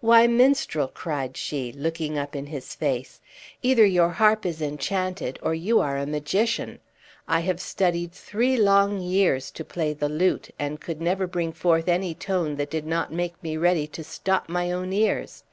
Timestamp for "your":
3.84-4.08